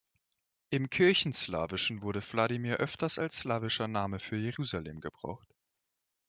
[0.71, 5.47] Im Kirchenslawischen wurde Wladimir öfters als slawischer Name für Jerusalem gebraucht.